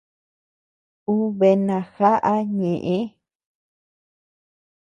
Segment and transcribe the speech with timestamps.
[1.13, 2.97] Ú bea najaʼa ñeʼë.